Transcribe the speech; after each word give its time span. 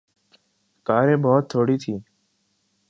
کاریں 0.87 1.17
بہت 1.25 1.43
تھوڑی 1.51 1.77
تھیں۔ 1.83 1.99